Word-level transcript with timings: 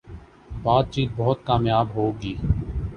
باتچیت 0.63 1.09
بہت 1.17 1.39
کامیاب 1.47 1.87
ہو 1.95 2.05
گی 2.21 2.33